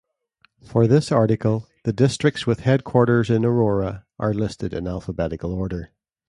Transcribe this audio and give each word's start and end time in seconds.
For 0.63 0.87
this 0.87 1.11
article, 1.11 1.67
the 1.83 1.93
districts 1.93 2.47
with 2.47 2.61
headquarters 2.61 3.29
in 3.29 3.45
Aurora 3.45 4.07
are 4.17 4.33
listed 4.33 4.73
in 4.73 4.87
alphabetical 4.87 5.53
order. 5.53 5.91